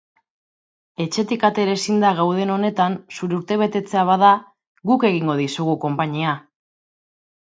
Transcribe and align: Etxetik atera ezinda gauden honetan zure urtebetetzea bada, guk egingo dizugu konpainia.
Etxetik 1.03 1.43
atera 1.49 1.73
ezinda 1.81 2.13
gauden 2.19 2.53
honetan 2.53 2.95
zure 3.19 3.37
urtebetetzea 3.41 4.05
bada, 4.11 4.31
guk 4.93 5.05
egingo 5.11 5.35
dizugu 5.43 5.75
konpainia. 5.87 6.33